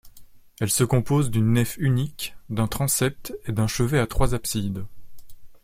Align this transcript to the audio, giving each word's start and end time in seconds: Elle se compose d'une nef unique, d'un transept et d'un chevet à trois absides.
Elle 0.59 0.71
se 0.71 0.83
compose 0.83 1.29
d'une 1.29 1.51
nef 1.53 1.77
unique, 1.77 2.35
d'un 2.49 2.65
transept 2.67 3.37
et 3.45 3.51
d'un 3.51 3.67
chevet 3.67 3.99
à 3.99 4.07
trois 4.07 4.33
absides. 4.33 4.85